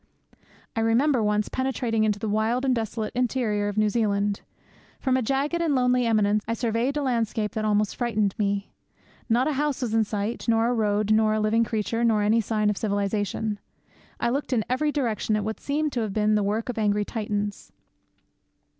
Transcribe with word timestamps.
I 0.75 0.79
remember 0.79 1.21
once 1.21 1.47
penetrating 1.47 2.03
into 2.05 2.17
the 2.17 2.27
wild 2.27 2.65
and 2.65 2.73
desolate 2.73 3.13
interior 3.13 3.67
of 3.67 3.77
New 3.77 3.87
Zealand. 3.87 4.41
From 4.99 5.15
a 5.15 5.21
jagged 5.21 5.61
and 5.61 5.75
lonely 5.75 6.07
eminence 6.07 6.43
I 6.47 6.55
surveyed 6.55 6.97
a 6.97 7.03
landscape 7.03 7.51
that 7.51 7.65
almost 7.65 7.95
frightened 7.95 8.33
one. 8.39 8.63
Not 9.29 9.47
a 9.47 9.53
house 9.53 9.83
was 9.83 9.93
in 9.93 10.03
sight, 10.03 10.47
nor 10.47 10.69
a 10.69 10.73
road, 10.73 11.11
nor 11.11 11.33
one 11.33 11.43
living 11.43 11.63
creature, 11.63 12.03
nor 12.03 12.23
any 12.23 12.41
sign 12.41 12.71
of 12.71 12.77
civilization. 12.77 13.59
I 14.19 14.31
looked 14.31 14.53
in 14.53 14.65
every 14.67 14.91
direction 14.91 15.35
at 15.35 15.43
what 15.43 15.59
seemed 15.59 15.91
to 15.93 15.99
have 15.99 16.13
been 16.13 16.33
the 16.33 16.41
work 16.41 16.67
of 16.69 16.79
angry 16.79 17.05
Titans. 17.05 17.71